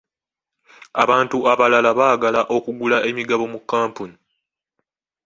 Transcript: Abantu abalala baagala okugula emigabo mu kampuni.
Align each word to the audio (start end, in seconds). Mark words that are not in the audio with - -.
Abantu 1.03 1.37
abalala 1.51 1.91
baagala 1.99 2.41
okugula 2.55 2.97
emigabo 3.09 3.43
mu 3.53 3.59
kampuni. 3.69 4.15